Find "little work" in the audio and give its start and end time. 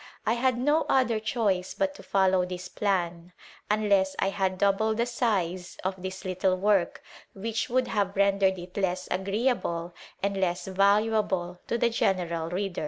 6.25-7.03